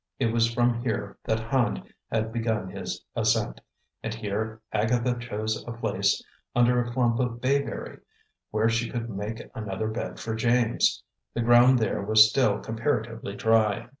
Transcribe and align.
It 0.17 0.33
was 0.33 0.51
from 0.51 0.81
here 0.81 1.19
that 1.25 1.39
Hand 1.51 1.83
had 2.11 2.33
begun 2.33 2.71
his 2.71 3.05
ascent; 3.15 3.61
and 4.01 4.11
here 4.11 4.59
Agatha 4.73 5.15
chose 5.19 5.63
a 5.67 5.73
place 5.73 6.23
under 6.55 6.81
a 6.81 6.91
clump 6.91 7.19
of 7.19 7.39
bayberry, 7.39 7.99
where 8.49 8.67
she 8.67 8.89
could 8.89 9.11
make 9.11 9.47
another 9.53 9.89
bed 9.89 10.19
for 10.19 10.33
James. 10.33 11.03
The 11.35 11.41
ground 11.43 11.77
there 11.77 12.01
was 12.01 12.27
still 12.31 12.57
comparatively 12.61 13.35
dry. 13.35 13.89